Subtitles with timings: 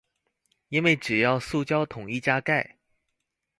[0.69, 2.77] 因為只要塑膠桶一加蓋